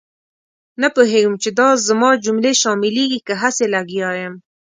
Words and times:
نه 0.81 0.87
پوهېږم 0.95 1.33
چې 1.43 1.49
دا 1.59 1.69
زما 1.87 2.09
جملې 2.25 2.53
شاملېږي 2.61 3.19
که 3.27 3.33
هسې 3.41 3.65
لګیا 3.75 4.09
یم. 4.21 4.35